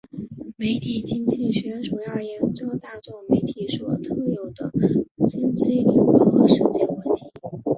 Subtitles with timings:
[0.57, 4.71] 媒体经济学主要研究大众媒体所特有的
[5.27, 7.31] 经济理论和实践问题。